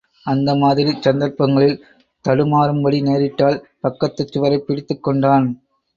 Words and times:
அந்தமாதிரிச் 0.25 1.01
சந்தர்ப்பங்களில், 1.01 1.75
தடுமாறும்படி 2.25 3.01
நேரிட்டால் 3.01 3.61
பக்கத்துச் 3.81 4.33
சுவரைப் 4.33 4.65
பிடித்துக் 4.65 5.03
கொண்டான். 5.03 5.47